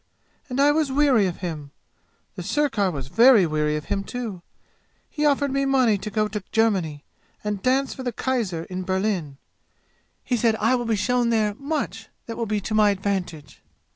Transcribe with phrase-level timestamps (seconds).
[0.49, 1.69] And I was weary of him.
[2.35, 4.41] The sirkar was very weary of him too.
[5.11, 7.03] He offered me money to go to Germany
[7.43, 9.37] and dance for the kaiser in Berlin.
[10.23, 13.61] He said I will be shown there much that will be to my advantage.